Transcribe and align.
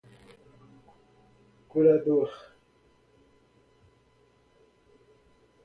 curador 1.69 2.31